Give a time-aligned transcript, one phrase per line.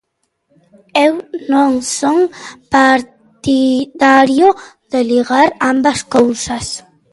[1.05, 1.13] Eu
[1.53, 2.19] non son
[2.75, 4.47] partidario
[4.91, 6.65] de ligar ambas cousas.